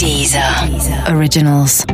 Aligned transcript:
Deezer 0.00 0.42
Originals. 1.14 1.84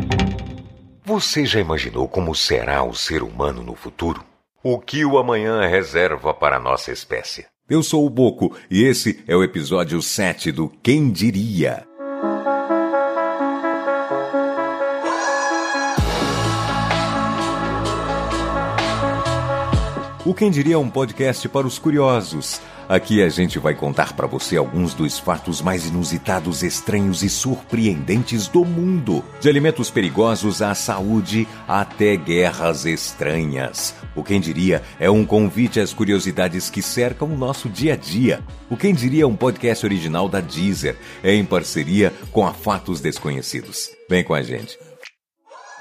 Você 1.04 1.44
já 1.44 1.58
imaginou 1.58 2.06
como 2.06 2.36
será 2.36 2.84
o 2.84 2.94
ser 2.94 3.20
humano 3.20 3.64
no 3.64 3.74
futuro? 3.74 4.24
O 4.62 4.78
que 4.78 5.04
o 5.04 5.18
amanhã 5.18 5.66
reserva 5.66 6.32
para 6.32 6.54
a 6.54 6.60
nossa 6.60 6.92
espécie? 6.92 7.46
Eu 7.68 7.82
sou 7.82 8.06
o 8.06 8.10
Boco 8.10 8.56
e 8.70 8.84
esse 8.84 9.24
é 9.26 9.34
o 9.34 9.42
episódio 9.42 10.00
7 10.00 10.52
do 10.52 10.68
Quem 10.84 11.10
Diria. 11.10 11.84
O 20.26 20.34
Quem 20.34 20.50
Diria 20.50 20.74
é 20.74 20.76
um 20.76 20.90
podcast 20.90 21.48
para 21.48 21.68
os 21.68 21.78
curiosos. 21.78 22.60
Aqui 22.88 23.22
a 23.22 23.28
gente 23.28 23.60
vai 23.60 23.76
contar 23.76 24.12
para 24.14 24.26
você 24.26 24.56
alguns 24.56 24.92
dos 24.92 25.20
fatos 25.20 25.62
mais 25.62 25.86
inusitados, 25.86 26.64
estranhos 26.64 27.22
e 27.22 27.28
surpreendentes 27.30 28.48
do 28.48 28.64
mundo. 28.64 29.24
De 29.40 29.48
alimentos 29.48 29.88
perigosos 29.88 30.62
à 30.62 30.74
saúde 30.74 31.46
até 31.68 32.16
guerras 32.16 32.84
estranhas. 32.84 33.94
O 34.16 34.24
Quem 34.24 34.40
Diria 34.40 34.82
é 34.98 35.08
um 35.08 35.24
convite 35.24 35.78
às 35.78 35.92
curiosidades 35.94 36.68
que 36.68 36.82
cercam 36.82 37.28
o 37.28 37.38
nosso 37.38 37.68
dia 37.68 37.92
a 37.92 37.96
dia. 37.96 38.42
O 38.68 38.76
Quem 38.76 38.92
Diria 38.92 39.22
é 39.22 39.26
um 39.26 39.36
podcast 39.36 39.86
original 39.86 40.28
da 40.28 40.40
Deezer, 40.40 40.96
em 41.22 41.44
parceria 41.44 42.12
com 42.32 42.44
a 42.44 42.52
Fatos 42.52 43.00
Desconhecidos. 43.00 43.90
Vem 44.10 44.24
com 44.24 44.34
a 44.34 44.42
gente. 44.42 44.76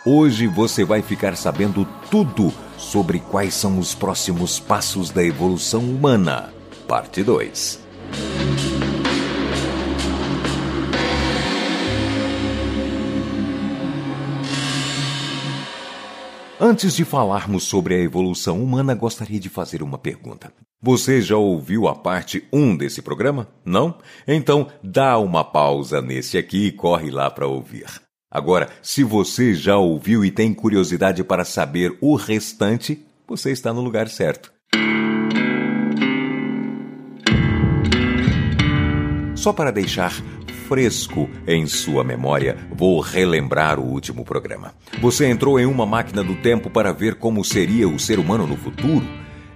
Hoje 0.08 0.46
você 0.46 0.86
vai 0.86 1.02
ficar 1.02 1.36
sabendo 1.36 1.84
tudo 2.12 2.54
sobre 2.78 3.18
quais 3.18 3.56
são 3.56 3.80
os 3.80 3.96
próximos 3.96 4.60
passos 4.60 5.10
da 5.10 5.24
evolução 5.24 5.82
humana. 5.82 6.54
Parte 6.88 7.24
2. 7.24 7.84
Antes 16.62 16.96
de 16.96 17.04
falarmos 17.04 17.64
sobre 17.64 17.96
a 17.96 18.00
evolução 18.00 18.62
humana, 18.62 18.94
gostaria 18.94 19.40
de 19.40 19.50
fazer 19.50 19.82
uma 19.82 19.98
pergunta. 19.98 20.54
Você 20.80 21.20
já 21.20 21.36
ouviu 21.36 21.88
a 21.88 21.96
parte 21.96 22.48
1 22.54 22.78
desse 22.78 23.02
programa? 23.02 23.48
Não? 23.66 23.98
Então 24.28 24.68
dá 24.84 25.18
uma 25.18 25.44
pausa 25.44 26.00
nesse 26.00 26.38
aqui 26.38 26.68
e 26.68 26.72
corre 26.72 27.10
lá 27.10 27.32
para 27.32 27.48
ouvir. 27.48 28.05
Agora, 28.36 28.68
se 28.82 29.02
você 29.02 29.54
já 29.54 29.78
ouviu 29.78 30.26
e 30.26 30.30
tem 30.30 30.54
curiosidade 30.54 31.24
para 31.24 31.46
saber 31.46 31.98
o 32.02 32.16
restante, 32.16 33.00
você 33.26 33.50
está 33.50 33.72
no 33.72 33.80
lugar 33.80 34.10
certo. 34.10 34.52
Só 39.36 39.54
para 39.54 39.72
deixar 39.72 40.12
fresco 40.68 41.30
em 41.48 41.66
sua 41.66 42.04
memória, 42.04 42.58
vou 42.74 43.00
relembrar 43.00 43.80
o 43.80 43.86
último 43.86 44.26
programa. 44.26 44.74
Você 45.00 45.28
entrou 45.28 45.58
em 45.58 45.66
uma 45.66 45.86
máquina 45.86 46.22
do 46.22 46.36
tempo 46.36 46.70
para 46.70 46.92
ver 46.92 47.16
como 47.16 47.42
seria 47.42 47.88
o 47.88 47.98
ser 47.98 48.20
humano 48.20 48.46
no 48.46 48.58
futuro? 48.58 49.08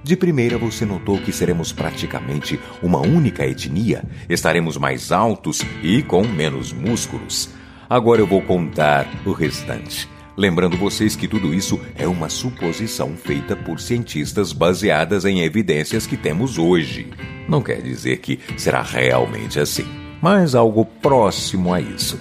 De 0.02 0.16
primeira, 0.16 0.58
você 0.58 0.86
notou 0.86 1.20
que 1.20 1.34
seremos 1.34 1.74
praticamente 1.74 2.58
uma 2.82 3.00
única 3.02 3.46
etnia, 3.46 4.06
estaremos 4.30 4.78
mais 4.78 5.12
altos 5.12 5.60
e 5.84 6.02
com 6.02 6.26
menos 6.26 6.72
músculos. 6.72 7.59
Agora 7.90 8.22
eu 8.22 8.28
vou 8.28 8.40
contar 8.40 9.08
o 9.26 9.32
restante. 9.32 10.08
Lembrando 10.38 10.78
vocês 10.78 11.16
que 11.16 11.28
tudo 11.28 11.52
isso 11.52 11.82
é 11.96 12.08
uma 12.08 12.30
suposição 12.30 13.16
feita 13.18 13.56
por 13.56 13.80
cientistas 13.80 14.54
baseadas 14.54 15.26
em 15.26 15.42
evidências 15.42 16.06
que 16.06 16.16
temos 16.16 16.60
hoje. 16.60 17.12
Não 17.48 17.64
quer 17.64 17.82
dizer 17.82 18.18
que 18.20 18.40
será 18.58 18.84
realmente 18.84 19.60
assim, 19.60 19.88
mas 20.22 20.54
algo 20.54 20.86
próximo 20.86 21.74
a 21.74 21.82
isso. 21.82 22.20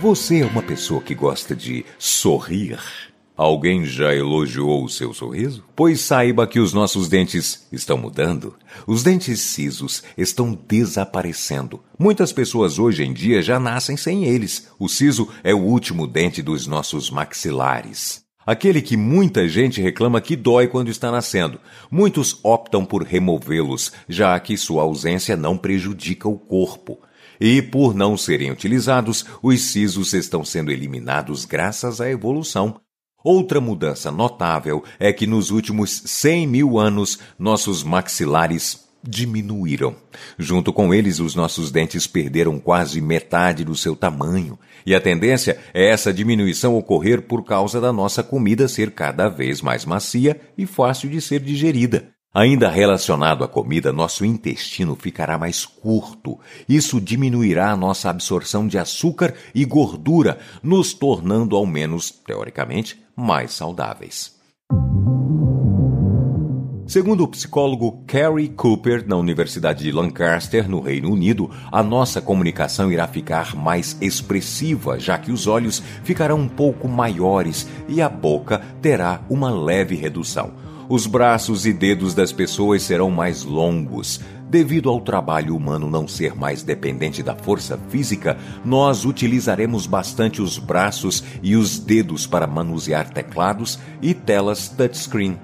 Você 0.00 0.40
é 0.40 0.44
uma 0.44 0.60
pessoa 0.60 1.00
que 1.00 1.14
gosta 1.14 1.54
de 1.54 1.86
sorrir? 1.96 2.80
Alguém 3.36 3.84
já 3.84 4.14
elogiou 4.14 4.84
o 4.84 4.88
seu 4.88 5.12
sorriso? 5.12 5.64
Pois 5.74 6.00
saiba 6.00 6.46
que 6.46 6.60
os 6.60 6.72
nossos 6.72 7.08
dentes 7.08 7.66
estão 7.72 7.98
mudando. 7.98 8.54
Os 8.86 9.02
dentes 9.02 9.40
cisos 9.40 10.04
estão 10.16 10.56
desaparecendo. 10.68 11.80
Muitas 11.98 12.32
pessoas 12.32 12.78
hoje 12.78 13.02
em 13.02 13.12
dia 13.12 13.42
já 13.42 13.58
nascem 13.58 13.96
sem 13.96 14.24
eles. 14.24 14.68
O 14.78 14.88
siso 14.88 15.28
é 15.42 15.52
o 15.52 15.58
último 15.58 16.06
dente 16.06 16.42
dos 16.42 16.68
nossos 16.68 17.10
maxilares. 17.10 18.22
Aquele 18.46 18.80
que 18.80 18.96
muita 18.96 19.48
gente 19.48 19.82
reclama 19.82 20.20
que 20.20 20.36
dói 20.36 20.68
quando 20.68 20.90
está 20.90 21.10
nascendo. 21.10 21.58
Muitos 21.90 22.38
optam 22.40 22.84
por 22.84 23.02
removê-los, 23.02 23.90
já 24.08 24.38
que 24.38 24.56
sua 24.56 24.82
ausência 24.82 25.36
não 25.36 25.56
prejudica 25.58 26.28
o 26.28 26.38
corpo. 26.38 27.00
E 27.40 27.60
por 27.60 27.96
não 27.96 28.16
serem 28.16 28.52
utilizados, 28.52 29.24
os 29.42 29.60
sisos 29.60 30.12
estão 30.12 30.44
sendo 30.44 30.70
eliminados 30.70 31.44
graças 31.44 32.00
à 32.00 32.08
evolução. 32.08 32.83
Outra 33.24 33.58
mudança 33.58 34.10
notável 34.10 34.84
é 35.00 35.10
que 35.10 35.26
nos 35.26 35.50
últimos 35.50 36.02
100 36.04 36.46
mil 36.46 36.78
anos 36.78 37.18
nossos 37.38 37.82
maxilares 37.82 38.84
diminuíram. 39.02 39.96
Junto 40.38 40.74
com 40.74 40.92
eles, 40.92 41.20
os 41.20 41.34
nossos 41.34 41.70
dentes 41.70 42.06
perderam 42.06 42.58
quase 42.58 43.00
metade 43.00 43.64
do 43.64 43.74
seu 43.74 43.96
tamanho. 43.96 44.58
E 44.84 44.94
a 44.94 45.00
tendência 45.00 45.58
é 45.72 45.88
essa 45.88 46.12
diminuição 46.12 46.76
ocorrer 46.76 47.22
por 47.22 47.42
causa 47.44 47.80
da 47.80 47.90
nossa 47.90 48.22
comida 48.22 48.68
ser 48.68 48.90
cada 48.90 49.26
vez 49.30 49.62
mais 49.62 49.86
macia 49.86 50.38
e 50.56 50.66
fácil 50.66 51.08
de 51.08 51.18
ser 51.22 51.40
digerida. 51.40 52.10
Ainda 52.34 52.68
relacionado 52.68 53.44
à 53.44 53.48
comida, 53.48 53.92
nosso 53.92 54.24
intestino 54.24 54.96
ficará 54.96 55.38
mais 55.38 55.64
curto. 55.64 56.38
Isso 56.68 57.00
diminuirá 57.00 57.70
a 57.70 57.76
nossa 57.76 58.10
absorção 58.10 58.66
de 58.66 58.76
açúcar 58.76 59.34
e 59.54 59.64
gordura, 59.64 60.38
nos 60.60 60.92
tornando, 60.92 61.54
ao 61.54 61.64
menos 61.64 62.10
teoricamente, 62.10 63.03
mais 63.16 63.52
saudáveis. 63.52 64.34
Segundo 66.86 67.24
o 67.24 67.28
psicólogo 67.28 68.04
Carrie 68.06 68.50
Cooper, 68.50 69.08
na 69.08 69.16
Universidade 69.16 69.84
de 69.84 69.90
Lancaster, 69.90 70.68
no 70.68 70.80
Reino 70.80 71.10
Unido, 71.10 71.50
a 71.72 71.82
nossa 71.82 72.20
comunicação 72.20 72.92
irá 72.92 73.08
ficar 73.08 73.56
mais 73.56 73.96
expressiva, 74.02 74.98
já 75.00 75.16
que 75.16 75.32
os 75.32 75.46
olhos 75.46 75.82
ficarão 76.02 76.38
um 76.38 76.48
pouco 76.48 76.86
maiores 76.86 77.66
e 77.88 78.02
a 78.02 78.08
boca 78.08 78.60
terá 78.82 79.22
uma 79.30 79.50
leve 79.50 79.94
redução. 79.94 80.52
Os 80.88 81.06
braços 81.06 81.64
e 81.64 81.72
dedos 81.72 82.14
das 82.14 82.30
pessoas 82.30 82.82
serão 82.82 83.10
mais 83.10 83.42
longos. 83.42 84.20
Devido 84.50 84.90
ao 84.90 85.00
trabalho 85.00 85.56
humano 85.56 85.90
não 85.90 86.06
ser 86.06 86.34
mais 86.34 86.62
dependente 86.62 87.22
da 87.22 87.34
força 87.34 87.78
física, 87.88 88.36
nós 88.64 89.04
utilizaremos 89.06 89.86
bastante 89.86 90.42
os 90.42 90.58
braços 90.58 91.24
e 91.42 91.56
os 91.56 91.78
dedos 91.78 92.26
para 92.26 92.46
manusear 92.46 93.10
teclados 93.10 93.78
e 94.02 94.12
telas 94.12 94.68
touchscreen. 94.68 95.38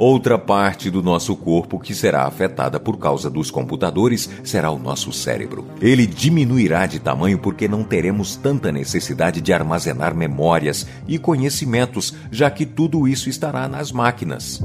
Outra 0.00 0.38
parte 0.38 0.90
do 0.90 1.02
nosso 1.02 1.36
corpo 1.36 1.78
que 1.78 1.94
será 1.94 2.24
afetada 2.24 2.80
por 2.80 2.96
causa 2.96 3.28
dos 3.28 3.50
computadores 3.50 4.30
será 4.42 4.70
o 4.70 4.78
nosso 4.78 5.12
cérebro. 5.12 5.66
Ele 5.78 6.06
diminuirá 6.06 6.86
de 6.86 6.98
tamanho 6.98 7.38
porque 7.38 7.68
não 7.68 7.84
teremos 7.84 8.34
tanta 8.34 8.72
necessidade 8.72 9.42
de 9.42 9.52
armazenar 9.52 10.14
memórias 10.14 10.86
e 11.06 11.18
conhecimentos, 11.18 12.14
já 12.30 12.50
que 12.50 12.64
tudo 12.64 13.06
isso 13.06 13.28
estará 13.28 13.68
nas 13.68 13.92
máquinas. 13.92 14.62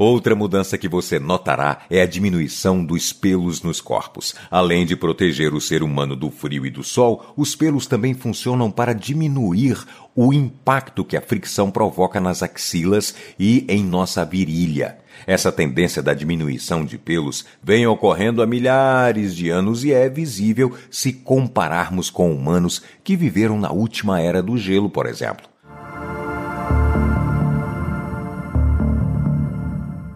Outra 0.00 0.34
mudança 0.34 0.78
que 0.78 0.88
você 0.88 1.18
notará 1.18 1.80
é 1.90 2.00
a 2.00 2.06
diminuição 2.06 2.82
dos 2.82 3.12
pelos 3.12 3.60
nos 3.60 3.82
corpos. 3.82 4.34
Além 4.50 4.86
de 4.86 4.96
proteger 4.96 5.52
o 5.52 5.60
ser 5.60 5.82
humano 5.82 6.16
do 6.16 6.30
frio 6.30 6.64
e 6.64 6.70
do 6.70 6.82
sol, 6.82 7.34
os 7.36 7.54
pelos 7.54 7.86
também 7.86 8.14
funcionam 8.14 8.70
para 8.70 8.94
diminuir 8.94 9.76
o 10.16 10.32
impacto 10.32 11.04
que 11.04 11.18
a 11.18 11.20
fricção 11.20 11.70
provoca 11.70 12.18
nas 12.18 12.42
axilas 12.42 13.14
e 13.38 13.66
em 13.68 13.84
nossa 13.84 14.24
virilha. 14.24 14.96
Essa 15.26 15.52
tendência 15.52 16.02
da 16.02 16.14
diminuição 16.14 16.82
de 16.82 16.96
pelos 16.96 17.44
vem 17.62 17.86
ocorrendo 17.86 18.40
há 18.40 18.46
milhares 18.46 19.36
de 19.36 19.50
anos 19.50 19.84
e 19.84 19.92
é 19.92 20.08
visível 20.08 20.74
se 20.90 21.12
compararmos 21.12 22.08
com 22.08 22.32
humanos 22.32 22.82
que 23.04 23.14
viveram 23.14 23.60
na 23.60 23.70
última 23.70 24.18
era 24.18 24.42
do 24.42 24.56
gelo, 24.56 24.88
por 24.88 25.04
exemplo. 25.04 25.49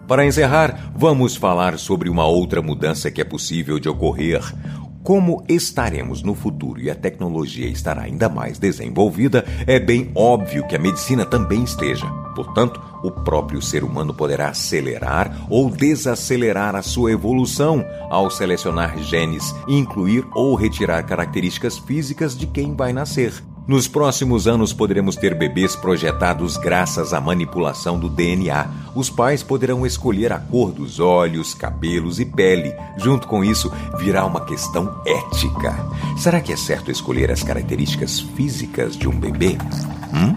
Para 0.07 0.23
encerrar, 0.23 0.91
vamos 0.95 1.35
falar 1.35 1.79
sobre 1.79 2.09
uma 2.09 2.25
outra 2.25 2.61
mudança 2.61 3.09
que 3.09 3.21
é 3.21 3.23
possível 3.23 3.79
de 3.79 3.89
ocorrer. 3.89 4.39
Como 5.03 5.43
estaremos 5.49 6.21
no 6.21 6.35
futuro 6.35 6.79
e 6.79 6.91
a 6.91 6.95
tecnologia 6.95 7.67
estará 7.67 8.03
ainda 8.03 8.29
mais 8.29 8.59
desenvolvida, 8.59 9.43
é 9.65 9.79
bem 9.79 10.11
óbvio 10.13 10.67
que 10.67 10.75
a 10.75 10.79
medicina 10.79 11.25
também 11.25 11.63
esteja. 11.63 12.05
Portanto, 12.35 12.79
o 13.03 13.09
próprio 13.09 13.61
ser 13.63 13.83
humano 13.83 14.13
poderá 14.13 14.49
acelerar 14.49 15.45
ou 15.49 15.71
desacelerar 15.71 16.75
a 16.75 16.83
sua 16.83 17.11
evolução 17.11 17.83
ao 18.09 18.29
selecionar 18.29 18.97
genes, 18.99 19.55
incluir 19.67 20.23
ou 20.33 20.53
retirar 20.53 21.03
características 21.03 21.79
físicas 21.79 22.37
de 22.37 22.45
quem 22.45 22.75
vai 22.75 22.93
nascer. 22.93 23.33
Nos 23.67 23.87
próximos 23.87 24.47
anos 24.47 24.71
poderemos 24.71 25.15
ter 25.15 25.33
bebês 25.33 25.75
projetados 25.75 26.55
graças 26.55 27.13
à 27.13 27.19
manipulação 27.19 27.99
do 27.99 28.07
DNA. 28.07 28.69
Os 28.93 29.09
pais 29.09 29.41
poderão 29.41 29.87
escolher 29.87 30.31
a 30.31 30.37
cor 30.37 30.71
dos 30.71 30.99
olhos, 30.99 31.55
cabelos 31.55 32.19
e 32.19 32.25
pele. 32.25 32.75
Junto 32.97 33.27
com 33.27 33.43
isso, 33.43 33.71
virá 33.97 34.23
uma 34.23 34.45
questão 34.45 35.01
ética. 35.03 35.75
Será 36.15 36.39
que 36.41 36.53
é 36.53 36.55
certo 36.55 36.91
escolher 36.91 37.31
as 37.31 37.41
características 37.41 38.19
físicas 38.19 38.95
de 38.95 39.07
um 39.07 39.19
bebê? 39.19 39.57
Hum? 40.13 40.35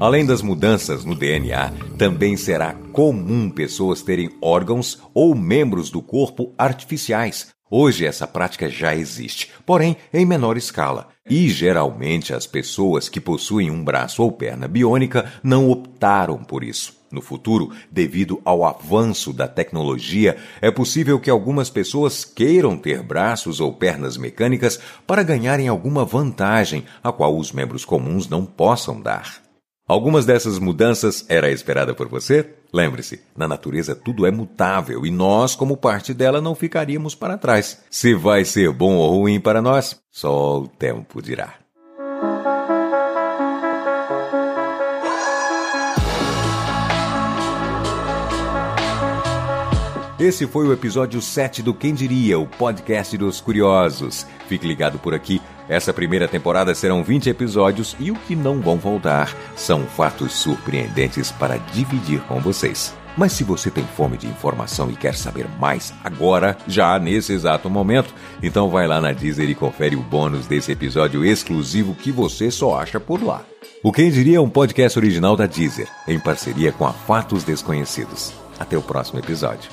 Além 0.00 0.24
das 0.24 0.40
mudanças 0.40 1.04
no 1.04 1.14
DNA, 1.14 1.70
também 1.98 2.36
será 2.36 2.74
comum 2.92 3.50
pessoas 3.50 4.00
terem 4.00 4.30
órgãos 4.40 4.98
ou 5.12 5.34
membros 5.34 5.90
do 5.90 6.00
corpo 6.00 6.54
artificiais, 6.56 7.48
Hoje 7.68 8.06
essa 8.06 8.28
prática 8.28 8.70
já 8.70 8.94
existe, 8.94 9.50
porém 9.64 9.96
em 10.14 10.24
menor 10.24 10.56
escala, 10.56 11.08
e 11.28 11.48
geralmente 11.48 12.32
as 12.32 12.46
pessoas 12.46 13.08
que 13.08 13.20
possuem 13.20 13.72
um 13.72 13.82
braço 13.82 14.22
ou 14.22 14.30
perna 14.30 14.68
biônica 14.68 15.32
não 15.42 15.68
optaram 15.68 16.38
por 16.44 16.62
isso. 16.62 16.94
No 17.10 17.20
futuro, 17.20 17.72
devido 17.90 18.40
ao 18.44 18.64
avanço 18.64 19.32
da 19.32 19.48
tecnologia, 19.48 20.36
é 20.60 20.70
possível 20.70 21.18
que 21.18 21.30
algumas 21.30 21.68
pessoas 21.68 22.24
queiram 22.24 22.76
ter 22.76 23.02
braços 23.02 23.58
ou 23.58 23.72
pernas 23.72 24.16
mecânicas 24.16 24.78
para 25.04 25.24
ganharem 25.24 25.66
alguma 25.66 26.04
vantagem 26.04 26.84
a 27.02 27.10
qual 27.10 27.36
os 27.36 27.50
membros 27.50 27.84
comuns 27.84 28.28
não 28.28 28.44
possam 28.44 29.00
dar. 29.00 29.42
Algumas 29.88 30.26
dessas 30.26 30.58
mudanças 30.58 31.24
era 31.28 31.50
esperada 31.50 31.94
por 31.94 32.08
você? 32.08 32.54
Lembre-se, 32.76 33.22
na 33.34 33.48
natureza 33.48 33.96
tudo 33.96 34.26
é 34.26 34.30
mutável 34.30 35.06
e 35.06 35.10
nós, 35.10 35.54
como 35.54 35.78
parte 35.78 36.12
dela, 36.12 36.42
não 36.42 36.54
ficaríamos 36.54 37.14
para 37.14 37.38
trás. 37.38 37.82
Se 37.88 38.12
vai 38.12 38.44
ser 38.44 38.70
bom 38.70 38.96
ou 38.96 39.20
ruim 39.20 39.40
para 39.40 39.62
nós, 39.62 39.98
só 40.12 40.58
o 40.58 40.68
tempo 40.68 41.22
dirá. 41.22 41.54
Esse 50.20 50.46
foi 50.46 50.66
o 50.66 50.72
episódio 50.74 51.22
7 51.22 51.62
do 51.62 51.72
Quem 51.72 51.94
Diria, 51.94 52.38
o 52.38 52.46
podcast 52.46 53.16
dos 53.16 53.40
curiosos. 53.40 54.26
Fique 54.48 54.66
ligado 54.66 54.98
por 54.98 55.14
aqui 55.14 55.40
essa 55.68 55.92
primeira 55.92 56.28
temporada 56.28 56.74
serão 56.74 57.02
20 57.02 57.28
episódios 57.28 57.96
e 57.98 58.10
o 58.10 58.14
que 58.14 58.36
não 58.36 58.60
vão 58.60 58.78
faltar 58.78 59.34
são 59.56 59.82
fatos 59.82 60.32
surpreendentes 60.32 61.30
para 61.32 61.56
dividir 61.56 62.20
com 62.22 62.40
vocês. 62.40 62.94
Mas 63.16 63.32
se 63.32 63.44
você 63.44 63.70
tem 63.70 63.84
fome 63.96 64.18
de 64.18 64.26
informação 64.26 64.90
e 64.90 64.96
quer 64.96 65.14
saber 65.14 65.46
mais 65.58 65.92
agora, 66.04 66.56
já 66.68 66.98
nesse 66.98 67.32
exato 67.32 67.70
momento, 67.70 68.14
então 68.42 68.68
vai 68.68 68.86
lá 68.86 69.00
na 69.00 69.12
Deezer 69.12 69.48
e 69.48 69.54
confere 69.54 69.96
o 69.96 70.02
bônus 70.02 70.46
desse 70.46 70.72
episódio 70.72 71.24
exclusivo 71.24 71.94
que 71.94 72.12
você 72.12 72.50
só 72.50 72.78
acha 72.78 73.00
por 73.00 73.22
lá. 73.22 73.42
O 73.82 73.90
Quem 73.90 74.10
Diria 74.10 74.36
é 74.36 74.40
um 74.40 74.50
podcast 74.50 74.98
original 74.98 75.36
da 75.36 75.46
Deezer, 75.46 75.88
em 76.06 76.18
parceria 76.18 76.72
com 76.72 76.86
a 76.86 76.92
Fatos 76.92 77.42
Desconhecidos. 77.42 78.32
Até 78.58 78.76
o 78.76 78.82
próximo 78.82 79.18
episódio. 79.18 79.70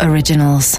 Originals. 0.00 0.78